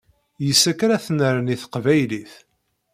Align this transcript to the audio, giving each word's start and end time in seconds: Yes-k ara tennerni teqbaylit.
Yes-k 0.47 0.79
ara 0.85 1.03
tennerni 1.05 1.55
teqbaylit. 1.61 2.33